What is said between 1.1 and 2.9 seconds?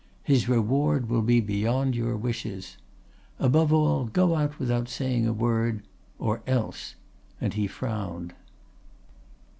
will be beyond your wishes.